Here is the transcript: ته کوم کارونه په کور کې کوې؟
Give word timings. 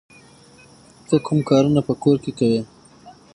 ته 1.07 1.15
کوم 1.25 1.39
کارونه 1.49 1.81
په 1.87 1.93
کور 2.03 2.17
کې 2.23 2.31
کوې؟ 2.39 2.61